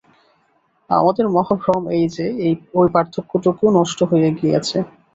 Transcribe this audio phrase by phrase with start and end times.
[0.89, 2.25] আমাদের মহাভ্রম এই যে,
[2.75, 4.77] ঐ পার্থক্যটুকু নষ্ট হইয়া গিয়াছে।